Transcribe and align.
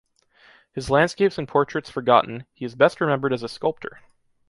His 0.73 0.89
landscapes 0.89 1.37
and 1.37 1.47
portraits 1.47 1.91
forgotten, 1.91 2.47
he 2.53 2.65
is 2.65 2.73
best 2.73 2.99
remembered 3.01 3.33
as 3.33 3.43
a 3.43 3.47
sculptor. 3.47 3.99